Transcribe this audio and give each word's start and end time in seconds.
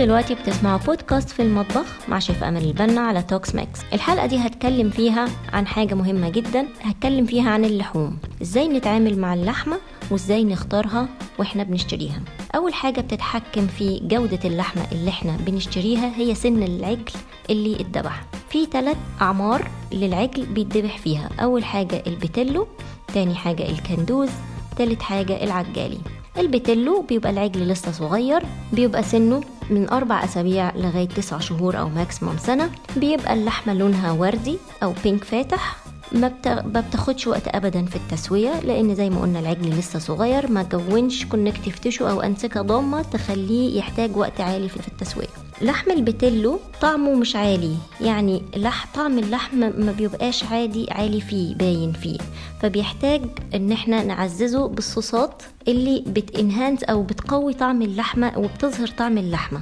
دلوقتي 0.00 0.34
بتسمعوا 0.34 0.78
بودكاست 0.78 1.28
في 1.28 1.42
المطبخ 1.42 1.86
مع 2.08 2.18
شيف 2.18 2.44
أمل 2.44 2.64
البنا 2.64 3.00
على 3.00 3.22
توكس 3.22 3.54
ماكس 3.54 3.80
الحلقة 3.92 4.26
دي 4.26 4.36
هتكلم 4.36 4.90
فيها 4.90 5.28
عن 5.52 5.66
حاجة 5.66 5.94
مهمة 5.94 6.30
جدا 6.30 6.66
هتكلم 6.82 7.26
فيها 7.26 7.50
عن 7.50 7.64
اللحوم. 7.64 8.18
إزاي 8.42 8.68
نتعامل 8.68 9.18
مع 9.18 9.34
اللحمة 9.34 9.76
وإزاي 10.10 10.44
نختارها 10.44 11.08
وإحنا 11.38 11.62
بنشتريها. 11.62 12.20
أول 12.54 12.74
حاجة 12.74 13.00
بتتحكم 13.00 13.66
في 13.66 14.00
جودة 14.02 14.38
اللحمة 14.44 14.82
اللي 14.92 15.10
إحنا 15.10 15.36
بنشتريها 15.46 16.12
هي 16.16 16.34
سن 16.34 16.62
العجل 16.62 17.12
اللي 17.50 17.80
اتذبح. 17.80 18.22
في 18.50 18.66
ثلاث 18.66 18.96
أعمار 19.20 19.68
للعجل 19.92 20.46
بيتذبح 20.46 20.98
فيها. 20.98 21.28
أول 21.40 21.64
حاجة 21.64 22.02
البتلو 22.06 22.66
تاني 23.14 23.34
حاجة 23.34 23.70
الكندوز 23.70 24.30
تالت 24.76 25.02
حاجة 25.02 25.44
العجالي. 25.44 25.98
البتلو 26.38 27.02
بيبقى 27.02 27.30
العجل 27.30 27.68
لسه 27.68 27.92
صغير 27.92 28.42
بيبقى 28.72 29.02
سنه 29.02 29.40
من 29.70 29.90
أربع 29.90 30.24
أسابيع 30.24 30.76
لغاية 30.76 31.08
تسع 31.08 31.38
شهور 31.38 31.78
أو 31.78 31.88
maximum 31.88 32.36
سنة 32.38 32.70
بيبقى 32.96 33.34
اللحمة 33.34 33.74
لونها 33.74 34.12
وردي 34.12 34.58
أو 34.82 34.94
pink 35.04 35.24
فاتح. 35.24 35.76
ما, 36.12 36.28
بت... 36.28 36.48
ما 36.48 36.80
بتاخدش 36.80 37.26
وقت 37.26 37.48
ابدا 37.48 37.84
في 37.84 37.96
التسوية 37.96 38.60
لأن 38.60 38.94
زي 38.94 39.10
ما 39.10 39.20
قلنا 39.20 39.38
العجل 39.38 39.70
لسه 39.70 39.98
صغير 39.98 40.50
ما 40.50 40.62
كونش 40.62 41.24
connective 41.24 41.78
tissue 41.78 42.08
أو 42.08 42.20
انسجه 42.20 42.58
ضامة 42.58 43.02
تخليه 43.02 43.78
يحتاج 43.78 44.16
وقت 44.16 44.40
عالي 44.40 44.68
في 44.68 44.88
التسوية. 44.88 45.39
لحم 45.62 45.90
البتلو 45.90 46.60
طعمه 46.80 47.14
مش 47.14 47.36
عالي. 47.36 47.76
يعني 48.00 48.42
لح 48.56 48.86
طعم 48.94 49.18
اللحم 49.18 49.56
ما 49.58 49.94
بيبقاش 49.98 50.44
عادي 50.44 50.86
عالي 50.90 51.20
فيه 51.20 51.54
باين 51.54 51.92
فيه. 51.92 52.18
فبيحتاج 52.62 53.22
إن 53.54 53.72
إحنا 53.72 54.04
نعززه 54.04 54.68
بالصوصات 54.68 55.42
اللي 55.68 56.04
بت 56.06 56.23
enhance 56.23 56.84
أو 56.84 57.02
بتقوي 57.02 57.54
طعم 57.54 57.82
اللحمة 57.82 58.32
وبتظهر 58.38 58.88
طعم 58.88 59.18
اللحمة. 59.18 59.60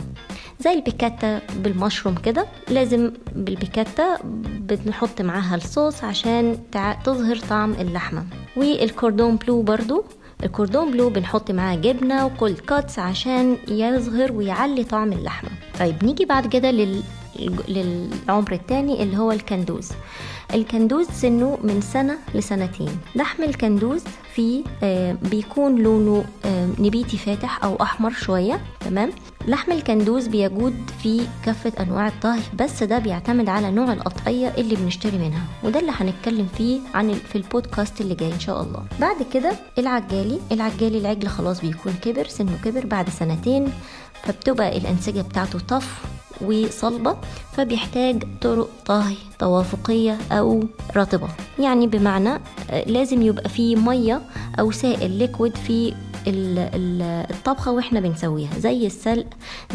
زي 0.60 0.72
البيكاتا 0.72 1.40
بالمشروم 1.56 2.14
كده. 2.14 2.46
لازم 2.70 3.12
بالبيكاتا 3.34 4.18
بنحط 4.44 5.20
معاها 5.22 5.54
الصوص 5.54 6.04
عشان 6.04 6.58
تظهر 7.04 7.36
طعم 7.36 7.72
اللحمة. 7.72 8.24
والكوردون 8.56 9.36
بلو 9.36 9.62
برضو 9.62 10.04
الكوردون 10.44 10.90
بلو 10.90 11.10
بنحط 11.10 11.50
معاه 11.50 11.76
جبنة 11.76 12.26
و 12.26 12.31
cold 12.31 12.52
cuts 12.52 12.98
عشان 12.98 13.56
يظهر 13.68 14.32
ويعلي 14.32 14.84
طعم 14.84 15.12
اللحمة. 15.12 15.50
طيب 15.80 16.04
نيجي 16.04 16.24
بعد 16.24 16.46
كده 16.46 16.70
لل... 16.70 17.02
للعمر 17.68 18.52
الثاني 18.52 19.02
اللي 19.02 19.16
هو 19.18 19.32
الكندوز. 19.32 19.88
الكندوز 20.54 21.06
سنه 21.10 21.58
من 21.62 21.80
سنة 21.80 22.18
لسنتين. 22.34 22.98
لحم 23.16 23.42
الكندوز 23.42 24.02
فيه 24.34 24.64
آه 24.82 25.16
بيكون 25.22 25.76
لونه 25.82 26.24
آه 26.44 26.68
نبيتي 26.78 27.18
فاتح 27.18 27.64
أو 27.64 27.76
أحمر 27.82 28.10
شوية 28.12 28.60
تمام؟ 28.80 29.10
لحم 29.48 29.72
الكندوز 29.72 30.26
بيجود 30.26 30.74
في 31.02 31.20
كافة 31.44 31.72
أنواع 31.80 32.08
الطهي 32.08 32.40
بس 32.58 32.82
ده 32.82 32.98
بيعتمد 32.98 33.48
على 33.48 33.70
نوع 33.70 33.92
القطعية 33.92 34.48
اللي 34.58 34.76
بنشتري 34.76 35.18
منها 35.18 35.42
وده 35.64 35.80
اللي 35.80 35.92
هنتكلم 35.94 36.48
فيه 36.58 36.80
عن 36.94 37.14
في 37.14 37.36
البودكاست 37.36 38.00
اللي 38.00 38.14
جاي 38.14 38.32
إن 38.32 38.40
شاء 38.40 38.62
الله. 38.62 38.82
بعد 39.00 39.16
كده 39.32 39.52
العجالي. 39.78 40.38
العجالي 40.52 40.98
العجل 40.98 41.28
خلاص 41.28 41.60
بيكون 41.60 41.92
كبر 42.02 42.26
سنه 42.26 42.58
كبر 42.64 42.86
بعد 42.86 43.08
سنتين 43.08 43.72
فبتبقى 44.22 44.78
الأنسجة 44.78 45.20
بتاعته 45.20 45.58
tough 45.58 46.02
وصلبة 46.42 47.16
فبيحتاج 47.52 48.22
طرق 48.40 48.68
طهي 48.86 49.16
توافقية 49.38 50.18
أو 50.32 50.64
رطبة. 50.96 51.28
يعني 51.58 51.86
بمعنى 51.86 52.40
لازم 52.86 53.22
يبقى 53.22 53.48
فيه 53.48 53.76
مية 53.76 54.20
أو 54.60 54.70
سائل 54.70 55.10
ليكويد 55.10 55.56
في 55.56 55.94
الطبخة 57.30 57.72
وإحنا 57.72 58.00
بنسويها 58.00 58.58
زي 58.58 58.86
السلق 58.86 59.26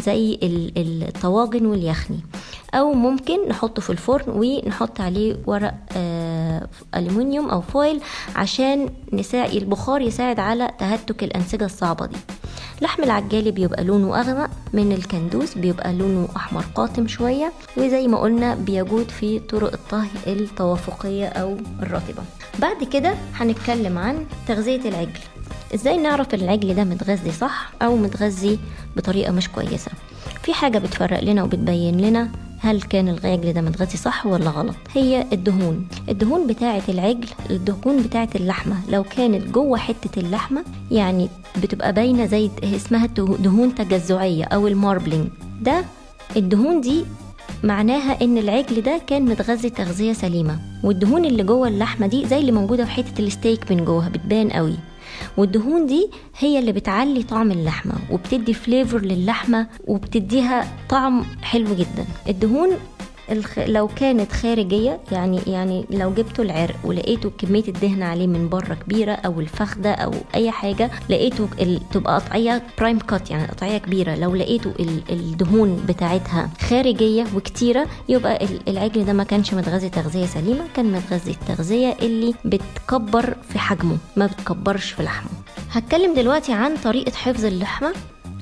زي 0.02 0.38
الطواجن 0.76 1.66
واليخني. 1.66 2.20
أو 2.74 2.92
ممكن 2.92 3.48
نحطه 3.48 3.82
في 3.82 3.90
الفرن 3.90 4.24
ونحط 4.28 5.00
عليه 5.00 5.36
ورق 5.46 5.74
آه 5.96 6.68
الومنيوم 6.96 7.50
أو 7.50 7.60
فويل 7.60 8.00
عشان 8.36 8.88
نساعد 9.12 9.50
البخار 9.52 10.00
يساعد 10.00 10.40
على 10.40 10.70
تهتك 10.78 11.24
الأنسجة 11.24 11.64
الصعبة 11.64 12.06
دي. 12.06 12.16
لحم 12.82 13.02
العجالي 13.02 13.50
بيبقى 13.50 13.84
لونه 13.84 14.20
أغمق 14.20 14.50
من 14.72 14.92
الكندوز 14.92 15.54
بيبقى 15.54 15.92
لونه 15.92 16.28
أحمر 16.36 16.64
قاتم 16.74 17.08
شوية 17.08 17.52
وزي 17.76 18.08
ما 18.08 18.18
قلنا 18.18 18.54
بيجود 18.54 19.10
في 19.10 19.38
طرق 19.38 19.72
الطهي 19.72 20.08
التوافقية 20.26 21.26
أو 21.28 21.56
الرطبة. 21.82 22.22
بعد 22.58 22.84
كده 22.84 23.14
هنتكلم 23.34 23.98
عن 23.98 24.26
تغذية 24.48 24.88
العجل. 24.88 25.20
إزاي 25.74 25.96
نعرف 25.98 26.34
العجل 26.34 26.74
ده 26.74 26.84
متغذي 26.84 27.32
صح 27.32 27.72
أو 27.82 27.96
متغذي 27.96 28.58
بطريقة 28.96 29.32
مش 29.32 29.48
كويسة؟ 29.48 29.90
في 30.42 30.54
حاجة 30.54 30.78
بتفرق 30.78 31.20
لنا 31.24 31.42
وبتبين 31.42 32.00
لنا 32.00 32.28
هل 32.64 32.82
كان 32.82 33.08
العجل 33.08 33.52
ده 33.52 33.60
متغذي 33.60 33.96
صح 33.96 34.26
ولا 34.26 34.50
غلط؟ 34.50 34.74
هي 34.94 35.24
الدهون. 35.32 35.86
الدهون 36.08 36.46
بتاعه 36.46 36.82
العجل 36.88 37.28
الدهون 37.50 38.02
بتاعه 38.02 38.28
اللحمة. 38.34 38.76
لو 38.88 39.02
كانت 39.02 39.48
جوه 39.48 39.78
حتة 39.78 40.20
اللحمة 40.20 40.64
يعني 40.90 41.28
بتبقى 41.62 41.92
باينة 41.92 42.26
زي 42.26 42.50
اسمها 42.64 43.06
دهون 43.16 43.74
تجزعية 43.74 44.44
أو 44.44 44.66
ال 44.68 44.74
marbling. 44.74 45.26
ده 45.62 45.84
الدهون 46.36 46.80
دي 46.80 47.04
معناها 47.64 48.22
إن 48.22 48.38
العجل 48.38 48.82
ده 48.82 49.00
كان 49.06 49.24
متغذي 49.24 49.70
تغذية 49.70 50.12
سليمة. 50.12 50.58
والدهون 50.84 51.24
اللي 51.24 51.42
جوه 51.42 51.68
اللحمة 51.68 52.06
دي 52.06 52.26
زي 52.26 52.38
اللي 52.38 52.52
موجودة 52.52 52.84
في 52.84 52.90
حتة 52.90 53.20
الستيك 53.20 53.72
من 53.72 53.84
جوه 53.84 54.08
بتبان 54.08 54.50
قوي. 54.50 54.76
والدهون 55.36 55.86
دي 55.86 56.10
هي 56.38 56.58
اللي 56.58 56.72
بتعلي 56.72 57.22
طعم 57.22 57.50
اللحمة 57.52 57.94
وبتدي 58.10 58.54
flavor 58.54 59.00
للحمة 59.00 59.66
وبتديها 59.86 60.76
طعم 60.88 61.24
حلو 61.42 61.74
جدا. 61.74 62.04
الدهون 62.28 62.70
الخ... 63.32 63.58
لو 63.58 63.88
كانت 63.88 64.32
خارجية 64.32 65.00
يعني 65.12 65.40
يعني 65.46 65.84
لو 65.90 66.12
جبتوا 66.14 66.44
العرق 66.44 66.76
ولقيتوا 66.84 67.30
كمية 67.38 67.62
الدهن 67.68 68.02
عليه 68.02 68.26
من 68.26 68.48
بره 68.48 68.74
كبيرة 68.74 69.12
أو 69.12 69.40
الفخدة 69.40 69.92
أو 69.92 70.10
أي 70.34 70.50
حاجة 70.50 70.90
لقيتوا 71.10 71.46
ال... 71.60 71.80
تبقى 71.92 72.14
قطعية 72.20 72.62
prime 72.78 72.98
cut 72.98 73.30
يعني 73.30 73.46
قطعية 73.46 73.78
كبيرة. 73.78 74.14
لو 74.14 74.34
لقيتوا 74.34 74.72
ال... 74.80 75.02
الدهون 75.10 75.84
بتاعتها 75.88 76.50
خارجية 76.60 77.24
وكتيرة 77.36 77.86
يبقى 78.08 78.46
العجل 78.68 79.04
ده 79.04 79.12
ما 79.12 79.24
كانش 79.24 79.54
متغذي 79.54 79.88
تغذية 79.88 80.26
سليمة 80.26 80.64
كان 80.76 80.92
متغذي 80.92 81.30
التغذية 81.30 81.96
اللي 82.02 82.34
بتكبر 82.44 83.36
في 83.48 83.58
حجمه 83.58 83.96
ما 84.16 84.26
بتكبرش 84.26 84.90
في 84.90 85.02
لحمه. 85.02 85.30
هتكلم 85.70 86.14
دلوقتي 86.14 86.52
عن 86.52 86.76
طريقة 86.84 87.12
حفظ 87.12 87.44
اللحمة 87.44 87.92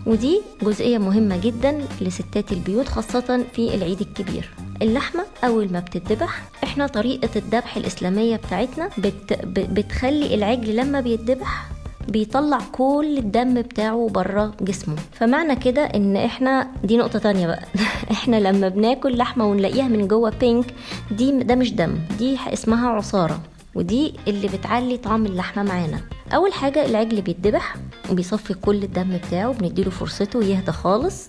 ودي 0.07 0.41
جزئية 0.63 0.99
مهمة 0.99 1.37
جدا 1.37 1.85
لستات 2.01 2.53
البيوت 2.53 2.89
خاصة 2.89 3.45
في 3.55 3.75
العيد 3.75 4.01
الكبير. 4.01 4.51
اللحمة 4.83 5.25
أول 5.45 5.73
ما 5.73 5.81
بتتذبح. 5.81 6.43
إحنا 6.65 6.87
طريقة 6.87 7.29
الذبح 7.37 7.77
الإسلامية 7.77 8.37
بتاعتنا 8.37 8.91
بت 8.99 9.41
بتخلي 9.47 10.35
العجل 10.35 10.77
لما 10.77 11.01
بيتذبح 11.01 11.69
بيطلع 12.09 12.59
كل 12.73 13.15
الدم 13.19 13.55
بتاعه 13.63 14.09
بره 14.11 14.55
جسمه. 14.61 14.97
فمعنى 15.13 15.57
كده 15.57 15.83
إن 15.83 16.17
إحنا 16.17 16.69
دي 16.85 16.97
نقطة 16.97 17.19
تانية 17.19 17.47
بقى. 17.47 17.63
إحنا 18.11 18.37
لما 18.37 18.69
بناكل 18.69 19.17
لحمة 19.17 19.47
ونلاقيها 19.47 19.89
من 19.89 20.09
جوه 20.09 20.33
بينك 20.41 20.67
دي 21.11 21.33
ده 21.43 21.55
مش 21.55 21.73
دم 21.73 21.99
دي 22.19 22.39
اسمها 22.53 22.89
عصارة. 22.91 23.41
ودي 23.75 24.15
اللي 24.29 24.49
بتعلي 24.49 24.97
طعم 24.97 25.27
اللحمة 25.27 25.63
معانا. 25.63 26.01
أول 26.35 26.53
حاجة 26.53 26.87
العجل 26.87 27.23
بيتذبح 27.23 27.77
وبيصفي 28.11 28.55
كل 28.55 28.83
الدم 28.83 29.17
بتاعه 29.17 29.53
بنديله 29.53 29.91
فرصته 29.91 30.45
يهدى 30.45 30.73
خالص 30.73 31.29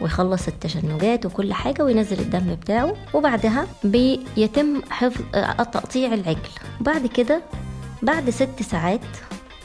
ويخلص 0.00 0.48
التشنجات 0.48 1.26
وكل 1.26 1.52
حاجة 1.52 1.82
وينزل 1.84 2.20
الدم 2.20 2.54
بتاعه. 2.54 2.96
وبعدها 3.14 3.66
بيتم 3.84 4.82
حفظ 4.90 5.20
تقطيع 5.72 6.14
العجل. 6.14 6.50
وبعد 6.80 7.06
كده 7.06 7.42
بعد 8.02 8.30
ست 8.30 8.62
ساعات 8.62 9.00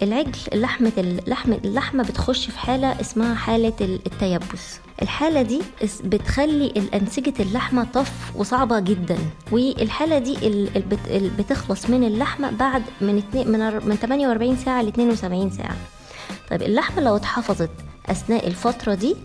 العجل 0.02 0.40
اللحمة 0.54 0.92
اللحمة 0.98 1.60
اللحمة 1.66 2.04
بتخش 2.04 2.50
في 2.50 2.60
حالة 2.60 3.02
اسمها 3.02 3.36
حالة 3.36 3.74
التيبس. 3.82 4.80
الحالة 5.02 5.42
دي 5.42 5.62
بتخلي 6.04 6.66
الأنسجة 6.66 7.34
اللحمة 7.40 7.84
tough 7.94 8.12
وصعبة 8.36 8.80
جدا. 8.80 9.18
والحالة 9.52 10.18
دي 10.20 10.38
بتخلص 11.40 11.90
من 11.90 12.04
اللحمة 12.04 12.52
بعد 12.52 12.84
من 13.02 13.16
من 13.86 13.96
48 13.96 14.58
ساعة 14.58 14.82
ل 14.82 14.88
72 14.88 15.50
ساعة. 15.50 15.76
طيب 16.50 16.62
اللحمة 16.62 17.02
لو 17.02 17.16
اتحفظت 17.16 17.70
أثناء 18.10 18.48
الفترة 18.48 18.94
دي 18.94 19.16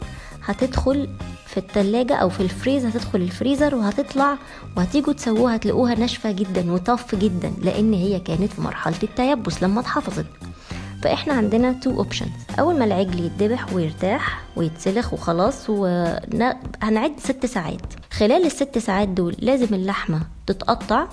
هتدخل 0.45 1.09
في 1.47 1.57
التلاجة 1.57 2.15
أو 2.15 2.29
في 2.29 2.41
الفريز 2.41 2.85
هتدخل 2.87 3.21
الفريزر 3.21 3.75
وهتطلع 3.75 4.37
وهتيجوا 4.77 5.13
تسووها 5.13 5.57
هتلاقوها 5.57 5.95
ناشفة 5.95 6.33
جدا 6.33 6.73
و 6.73 6.80
tough 6.80 7.15
جدا 7.15 7.53
لأن 7.63 7.93
هي 7.95 8.21
كانت 8.21 8.53
في 8.53 8.61
مرحلة 8.61 8.97
التيبس 9.03 9.63
لما 9.63 9.81
اتحفظت. 9.81 10.27
فإحنا 11.03 11.33
عندنا 11.35 11.73
two 11.73 11.91
options 11.91 12.29
أول 12.59 12.79
ما 12.79 12.85
العجل 12.85 13.25
يتذبح 13.25 13.73
ويرتاح 13.75 14.41
ويتسلخ 14.57 15.13
وخلاص 15.13 15.71
وهنعد 15.71 17.13
ست 17.19 17.47
ساعات. 17.47 17.81
خلال 18.11 18.47
الست 18.47 18.79
ساعات 18.79 19.09
دول 19.09 19.37
لازم 19.39 19.75
اللحمة 19.75 20.21
تتقطع 20.47 21.07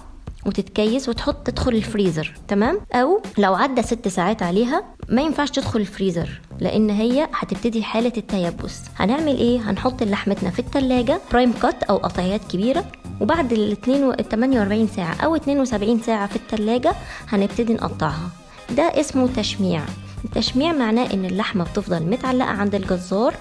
وتتكيس 0.46 1.10
وتحط 1.10 1.48
تدخل 1.48 1.72
الفريزر 1.76 2.34
تمام؟ 2.48 2.80
أو 2.94 3.22
لو 3.38 3.56
عدى 3.56 3.82
ست 3.82 4.08
ساعات 4.08 4.44
عليها 4.44 4.84
ما 5.10 5.22
ينفعش 5.22 5.50
تدخل 5.50 5.80
الفريزر 5.80 6.42
لأن 6.60 6.90
هي 6.90 7.28
هتبتدي 7.34 7.84
حالة 7.84 8.12
التيبس. 8.18 8.82
هنعمل 8.98 9.38
إيه؟ 9.38 9.70
هنحط 9.70 10.04
لحمتنا 10.04 10.50
في 10.50 10.60
التلاجة 10.60 11.20
prime 11.32 11.54
cut 11.54 11.84
أو 11.84 11.98
قطعيات 11.98 12.42
كبيرة 12.52 12.86
وبعد 13.22 13.54
ال 13.54 13.82
48 13.82 14.88
ساعة 14.88 15.16
أو 15.16 15.36
72 15.36 16.02
ساعة 16.02 16.28
في 16.28 16.36
التلاجة 16.36 16.94
هنبتدي 17.30 17.74
نقطعها. 17.74 18.30
ده 18.78 18.84
اسمه 19.00 19.28
تشميع. 19.36 19.82
التشميع 20.26 20.72
معناه 20.74 21.14
إن 21.14 21.26
اللحمة 21.26 21.64
بتفضل 21.64 22.04
متعلقة 22.04 22.50
عند 22.50 22.76
الجزار 22.76 23.34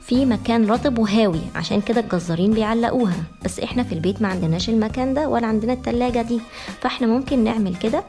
في 0.00 0.24
مكان 0.26 0.70
رطب 0.70 0.98
وهاوي 0.98 1.40
عشان 1.54 1.80
كده 1.80 2.00
الجزارين 2.00 2.50
بيعلقوها. 2.52 3.14
بس 3.44 3.60
إحنا 3.60 3.82
في 3.82 3.92
البيت 3.92 4.22
ما 4.22 4.28
عندناش 4.28 4.68
المكان 4.68 5.14
ده 5.14 5.28
ولا 5.28 5.46
عندنا 5.46 5.72
التلاجة 5.72 6.22
دي. 6.22 6.40
فإحنا 6.80 7.06
ممكن 7.06 7.44
نعمل 7.44 7.76
كده 7.76 8.04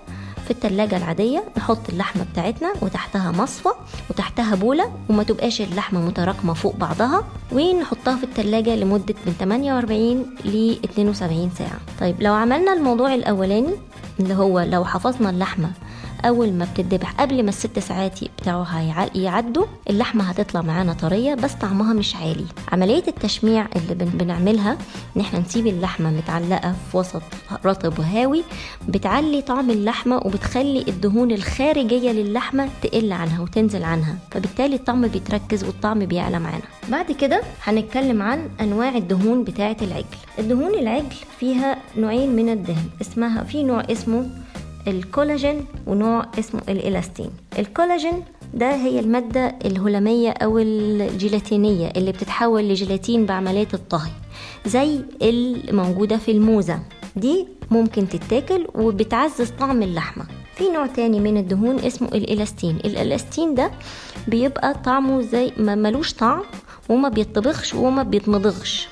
في 0.45 0.51
التلاجة 0.51 0.97
العادية 0.97 1.43
نحط 1.57 1.89
اللحمة 1.89 2.25
بتاعتنا 2.33 2.73
وتحتها 2.81 3.31
مصفى 3.31 3.69
وتحتها 4.09 4.55
بولة 4.55 4.91
وما 5.09 5.23
تبقاش 5.23 5.61
اللحمة 5.61 6.05
متراكمة 6.05 6.53
فوق 6.53 6.75
بعضها 6.75 7.23
ونحطها 7.51 8.15
في 8.15 8.23
التلاجة 8.23 8.75
لمدة 8.75 9.15
من 9.25 9.33
48 9.39 10.25
ل 10.45 10.77
72 10.85 11.49
ساعة. 11.57 11.79
طيب 11.99 12.21
لو 12.21 12.33
عملنا 12.33 12.73
الموضوع 12.73 13.13
الأولاني 13.13 13.73
اللي 14.19 14.33
هو 14.33 14.59
لو 14.59 14.85
حفظنا 14.85 15.29
اللحمة 15.29 15.71
أول 16.25 16.53
ما 16.53 16.67
بتدبح 16.73 17.11
قبل 17.11 17.43
ما 17.43 17.49
الست 17.49 17.79
ساعات 17.79 18.19
بتاعها 18.37 19.09
يعدوا 19.15 19.65
اللحمة 19.89 20.23
هتطلع 20.23 20.61
معانا 20.61 20.93
طرية 20.93 21.33
بس 21.33 21.53
طعمها 21.53 21.93
مش 21.93 22.15
عالي. 22.15 22.45
عملية 22.71 23.03
التشميع 23.07 23.67
اللي 23.75 23.95
بن 23.95 24.05
بنعملها 24.05 24.77
إن 25.17 25.21
إحنا 25.21 25.39
نسيب 25.39 25.67
اللحمة 25.67 26.09
متعلقة 26.11 26.75
في 26.91 26.97
وسط 26.97 27.21
رطب 27.65 27.99
وهاوي 27.99 28.43
بتعلي 28.87 29.41
طعم 29.41 29.69
اللحمة 29.69 30.17
وبتخلي 30.17 30.81
الدهون 30.87 31.31
الخارجية 31.31 32.11
للحمة 32.11 32.69
تقل 32.81 33.11
عنها 33.11 33.41
وتنزل 33.41 33.83
عنها 33.83 34.15
فبالتالي 34.31 34.75
الطعم 34.75 35.07
بيتركز 35.07 35.63
والطعم 35.63 35.99
بيعلى 36.05 36.39
معانا. 36.39 36.63
بعد 36.89 37.11
كده 37.11 37.41
هنتكلم 37.63 38.21
عن 38.21 38.49
أنواع 38.61 38.97
الدهون 38.97 39.43
بتاعة 39.43 39.77
العجل. 39.81 40.05
الدهون 40.39 40.73
العجل 40.79 41.15
فيها 41.39 41.77
نوعين 41.97 42.35
من 42.35 42.49
الدهن 42.49 42.85
اسمها 43.01 43.43
في 43.43 43.63
نوع 43.63 43.83
اسمه 43.91 44.29
الكولاجين 44.87 45.65
ونوع 45.87 46.25
اسمه 46.39 46.61
الإلاستين. 46.69 47.29
الكولاجين 47.59 48.23
ده 48.53 48.75
هي 48.75 48.99
المادة 48.99 49.55
الهلامية 49.65 50.29
أو 50.31 50.59
الجيلاتينية 50.59 51.87
اللي 51.97 52.11
بتتحول 52.11 52.63
لجيلاتين 52.69 53.25
بعملية 53.25 53.67
الطهي 53.73 54.11
زي 54.65 54.99
الموجودة 55.21 56.17
في 56.17 56.31
الموزة. 56.31 56.79
دي 57.15 57.47
ممكن 57.71 58.09
تتاكل 58.09 58.67
وبتعزز 58.75 59.49
طعم 59.49 59.83
اللحمة. 59.83 60.25
في 60.55 60.69
نوع 60.69 60.85
تاني 60.87 61.19
من 61.19 61.37
الدهون 61.37 61.79
اسمه 61.79 62.07
الإلاستين. 62.07 62.75
الإلاستين 62.75 63.55
ده 63.55 63.71
بيبقى 64.27 64.73
طعمه 64.73 65.21
زي 65.21 65.51
ملوش 65.57 66.13
طعم 66.13 66.41
وما 66.89 67.09
بيطبخش 67.09 67.73
وما 67.73 68.03
بيتمضغش. 68.03 68.87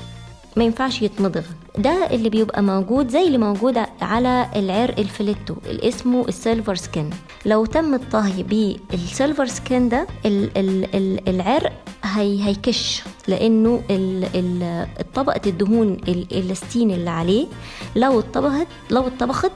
ما 0.56 0.63
ينفعش 0.63 1.01
يتمضغ 1.01 1.42
ده 1.78 2.07
اللي 2.12 2.30
بيبقى 2.30 2.62
موجود 2.63 3.07
زي 3.10 3.24
اللي 3.28 3.38
موجود 3.38 3.78
على 4.01 4.50
العرق 4.56 5.00
الفليتو 5.00 5.56
اللي 5.66 5.88
اسمه 5.88 6.25
ال 6.28 6.34
silver 6.34 6.76
skin 6.76 7.10
لو 7.46 7.66
تم 7.66 7.94
الطهي 7.94 8.44
بال 8.44 8.69
silver 8.69 9.46
skin 9.46 9.90
ده 9.90 10.07
ال 10.25 10.57
ال 10.57 10.96
ال 10.96 11.30
العرق 11.30 11.74
هي 12.04 12.44
هيكش 12.44 13.04
لأنه 13.28 13.81
الطبقه 15.00 15.42
الدهون 15.48 15.98
الاستين 16.07 16.92
اللي 16.92 17.10
عليه 17.10 17.48
لو 17.95 18.19
اتطبخت 18.19 18.68
لو 18.92 19.07
اتطبخت 19.07 19.52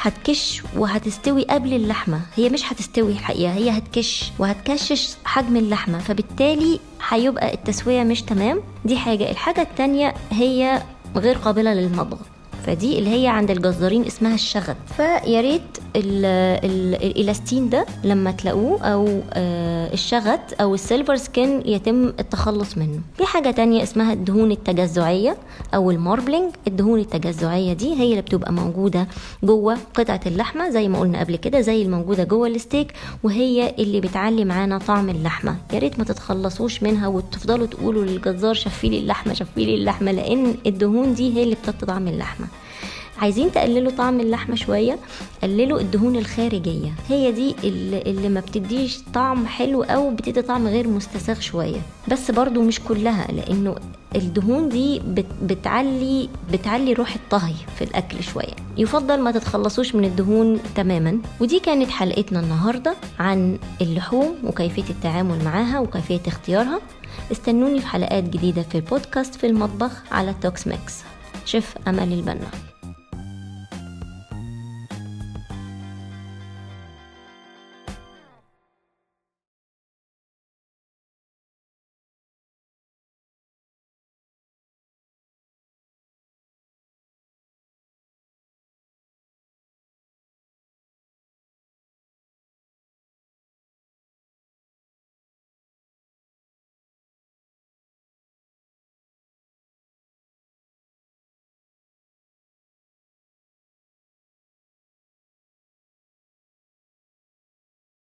هتكش 0.00 0.62
وهتستوي 0.76 1.44
قبل 1.44 1.74
اللحمة. 1.74 2.20
هي 2.36 2.48
مش 2.48 2.72
هتستوي 2.72 3.12
الحقيقة 3.12 3.52
هي 3.52 3.70
هتكش 3.70 4.32
وهتكشش 4.38 5.08
حجم 5.24 5.56
اللحمة. 5.56 5.98
فبالتالي 5.98 6.80
هيبقى 7.08 7.54
التسوية 7.54 8.02
مش 8.02 8.22
تمام. 8.22 8.60
دي 8.84 8.96
حاجة. 8.96 9.30
الحاجة 9.30 9.60
التانية 9.60 10.14
هي 10.30 10.82
غير 11.16 11.36
قابلة 11.38 11.74
للمضغ 11.74 12.18
فدي 12.66 12.98
اللي 12.98 13.10
هي 13.22 13.26
عند 13.28 13.50
الجزارين 13.50 14.04
اسمها 14.06 14.34
الشغت 14.34 14.76
فيا 14.96 15.40
ريت 15.40 15.62
الإلاستين 15.96 17.68
ده 17.68 17.86
لما 18.04 18.30
تلاقوه 18.30 18.80
أو 18.82 19.20
آه، 19.32 19.92
الشغت 19.92 20.40
أو 20.60 20.74
ال 20.74 20.80
silver 20.80 21.16
skin 21.16 21.62
يتم 21.66 22.06
التخلص 22.08 22.78
منه. 22.78 23.00
في 23.16 23.24
حاجة 23.24 23.50
تانية 23.50 23.82
اسمها 23.82 24.12
الدهون 24.12 24.50
التجزعية 24.52 25.36
أو 25.74 25.90
ال 25.90 25.96
marbling. 25.96 26.52
الدهون 26.66 27.00
التجزعية 27.00 27.72
دي 27.72 27.94
هي 27.94 28.10
اللي 28.10 28.22
بتبقى 28.22 28.52
موجودة 28.52 29.08
جوه 29.44 29.78
قطعة 29.94 30.20
اللحمة 30.26 30.70
زي 30.70 30.88
ما 30.88 31.00
قلنا 31.00 31.20
قبل 31.20 31.36
كده 31.36 31.60
زي 31.60 31.82
الموجودة 31.82 32.24
جوه 32.24 32.48
الستيك 32.48 32.92
وهي 33.22 33.74
اللي 33.78 34.00
بتعلي 34.00 34.44
معانا 34.44 34.78
طعم 34.78 35.10
اللحمة. 35.10 35.56
يا 35.72 35.78
ريت 35.78 35.98
ما 35.98 36.04
تتخلصوش 36.04 36.82
منها 36.82 37.08
وتفضلوا 37.08 37.66
تقولوا 37.66 38.04
للجزار 38.04 38.54
شفي 38.54 38.88
لي 38.88 38.98
اللحمة 38.98 39.34
شفي 39.34 39.64
لي 39.64 39.74
اللحمة 39.74 40.12
لأن 40.12 40.54
الدهون 40.66 41.14
دي 41.14 41.36
هي 41.36 41.42
اللي 41.42 41.54
بتطعم 41.54 41.86
طعم 41.86 42.08
اللحمة. 42.08 42.46
عايزين 43.18 43.52
تقللوا 43.52 43.90
طعم 43.90 44.20
اللحمة 44.20 44.56
شوية 44.56 44.98
قللوا 45.42 45.80
الدهون 45.80 46.16
الخارجية. 46.16 46.92
هي 47.08 47.32
دي 47.32 47.54
اللي, 47.64 48.02
اللي 48.02 48.28
ما 48.28 48.40
بتديش 48.40 48.98
طعم 49.14 49.46
حلو 49.46 49.82
أو 49.82 50.10
بتدي 50.10 50.42
طعم 50.42 50.66
غير 50.66 50.88
مستساغ 50.88 51.40
شوية. 51.40 51.80
بس 52.08 52.30
برضو 52.30 52.62
مش 52.62 52.80
كلها 52.80 53.26
لأنه 53.32 53.74
الدهون 54.16 54.68
دي 54.68 55.02
بتعلي 55.42 56.28
بتعلي 56.52 56.92
روح 56.92 57.14
الطهي 57.14 57.54
في 57.78 57.84
الأكل 57.84 58.22
شوية. 58.22 58.54
يفضل 58.76 59.20
ما 59.20 59.30
تتخلصوش 59.30 59.94
من 59.94 60.04
الدهون 60.04 60.60
تماما. 60.74 61.18
ودي 61.40 61.60
كانت 61.60 61.90
حلقتنا 61.90 62.40
النهارده 62.40 62.94
عن 63.18 63.58
اللحوم 63.80 64.34
وكيفية 64.44 64.90
التعامل 64.90 65.44
معاها 65.44 65.80
وكيفية 65.80 66.20
اختيارها. 66.26 66.80
استنوني 67.32 67.80
في 67.80 67.86
حلقات 67.86 68.24
جديدة 68.24 68.62
في 68.62 68.74
البودكاست 68.74 69.34
في 69.34 69.46
المطبخ 69.46 69.92
على 70.12 70.34
توكس 70.42 70.66
ميكس. 70.66 70.94
شيف 71.46 71.74
أمل 71.88 72.12
البنا. 72.12 72.75